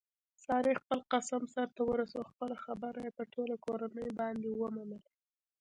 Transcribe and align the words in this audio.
سارې 0.45 0.71
خپل 0.81 0.99
قسم 1.13 1.41
سرته 1.53 1.81
ورسولو 1.85 2.29
خپله 2.31 2.55
خبره 2.65 2.99
یې 3.05 3.11
په 3.17 3.23
ټوله 3.33 3.55
کورنۍ 3.65 4.09
باندې 4.19 4.49
ومنله. 4.61 4.99